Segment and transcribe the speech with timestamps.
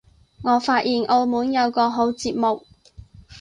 [0.41, 2.65] 我發現澳門有個好節目